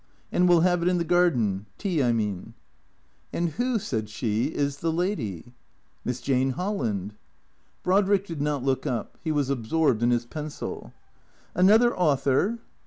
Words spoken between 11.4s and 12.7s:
Another author